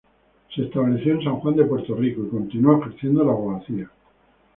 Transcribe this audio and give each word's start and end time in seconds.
Se 0.55 0.63
estableció 0.63 1.13
en 1.13 1.23
San 1.23 1.35
Juan, 1.41 1.53
Puerto 1.69 1.93
Rico, 1.93 2.23
y 2.23 2.29
continuó 2.29 2.81
ejerciendo 2.81 3.23
la 3.23 3.33
abogacía. 3.33 3.87